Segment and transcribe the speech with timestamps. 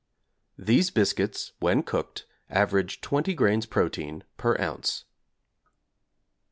[0.57, 5.05] These biscuits when cooked average 20 grains protein per ounce.